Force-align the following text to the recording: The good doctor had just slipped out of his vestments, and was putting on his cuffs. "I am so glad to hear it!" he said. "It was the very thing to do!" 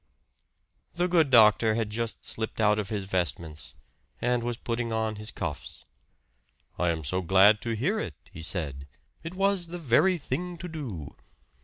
The 0.95 1.07
good 1.07 1.29
doctor 1.29 1.75
had 1.75 1.91
just 1.91 2.25
slipped 2.25 2.59
out 2.59 2.79
of 2.79 2.89
his 2.89 3.05
vestments, 3.05 3.75
and 4.19 4.41
was 4.41 4.57
putting 4.57 4.91
on 4.91 5.17
his 5.17 5.29
cuffs. 5.29 5.85
"I 6.79 6.89
am 6.89 7.03
so 7.03 7.21
glad 7.21 7.61
to 7.61 7.75
hear 7.75 7.99
it!" 7.99 8.15
he 8.31 8.41
said. 8.41 8.87
"It 9.21 9.35
was 9.35 9.67
the 9.67 9.77
very 9.77 10.17
thing 10.17 10.57
to 10.57 10.67
do!" 10.67 11.13